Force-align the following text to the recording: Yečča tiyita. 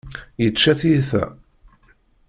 Yečča 0.41 0.73
tiyita. 0.79 1.23